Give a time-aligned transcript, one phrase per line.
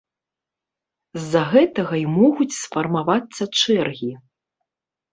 [1.19, 4.13] З-за гэтага і могуць сфармавацца чэргі.